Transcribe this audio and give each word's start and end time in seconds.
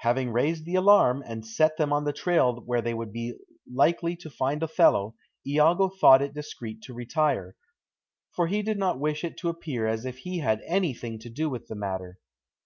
Having 0.00 0.32
raised 0.32 0.66
the 0.66 0.74
alarm, 0.74 1.24
and 1.26 1.46
set 1.46 1.78
them 1.78 1.94
on 1.94 2.04
the 2.04 2.12
trail 2.12 2.56
where 2.66 2.82
they 2.82 2.92
would 2.92 3.10
be 3.10 3.32
likely 3.72 4.14
to 4.16 4.28
find 4.28 4.62
Othello, 4.62 5.14
Iago 5.46 5.88
thought 5.88 6.20
it 6.20 6.34
discreet 6.34 6.82
to 6.82 6.92
retire, 6.92 7.56
for 8.32 8.48
he 8.48 8.60
did 8.60 8.76
not 8.76 9.00
wish 9.00 9.24
it 9.24 9.38
to 9.38 9.48
appear 9.48 9.86
as 9.86 10.04
if 10.04 10.18
he 10.18 10.40
had 10.40 10.60
anything 10.66 11.18
to 11.20 11.30
do 11.30 11.48
with 11.48 11.68
the 11.68 11.74
matter. 11.74 12.18